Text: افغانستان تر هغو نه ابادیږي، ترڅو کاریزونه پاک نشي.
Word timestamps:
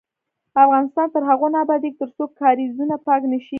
افغانستان 0.63 1.07
تر 1.13 1.21
هغو 1.29 1.47
نه 1.53 1.57
ابادیږي، 1.65 1.97
ترڅو 2.01 2.23
کاریزونه 2.39 2.95
پاک 3.05 3.21
نشي. 3.31 3.49